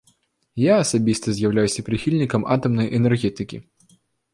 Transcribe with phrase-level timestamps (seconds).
[0.61, 3.67] Я асабіста з'яўляюся прыхільнікам атамнай энергетыкі.